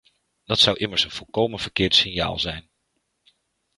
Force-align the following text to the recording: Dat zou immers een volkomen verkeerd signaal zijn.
Dat 0.43 0.59
zou 0.59 0.77
immers 0.77 1.03
een 1.03 1.11
volkomen 1.11 1.59
verkeerd 1.59 1.95
signaal 1.95 2.39
zijn. 2.39 2.69